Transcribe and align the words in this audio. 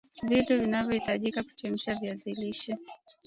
Vitu 0.23 0.59
vinavyohitajika 0.59 1.43
kuchemsha 1.43 1.95
viazi 1.95 2.33
lishe 2.33 2.77